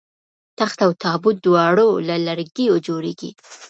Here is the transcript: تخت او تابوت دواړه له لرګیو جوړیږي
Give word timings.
تخت 0.59 0.79
او 0.85 0.91
تابوت 1.03 1.37
دواړه 1.45 1.85
له 2.07 2.15
لرګیو 2.27 2.75
جوړیږي 2.87 3.31